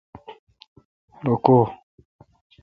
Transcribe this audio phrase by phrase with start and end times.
[1.25, 1.57] رو کو?